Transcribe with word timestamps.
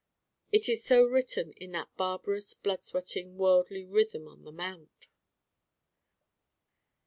It 0.51 0.67
is 0.67 0.83
so 0.83 1.05
written 1.05 1.51
in 1.57 1.73
that 1.73 1.95
barbarous 1.95 2.55
blood 2.55 2.83
sweating 2.83 3.37
worldly 3.37 3.85
Rhythm 3.85 4.27
on 4.27 4.43
the 4.45 4.51
Mount. 4.51 5.05